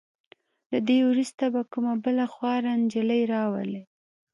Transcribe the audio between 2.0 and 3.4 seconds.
بله خواره نجلې